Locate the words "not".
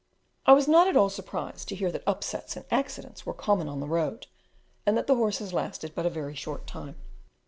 0.67-0.87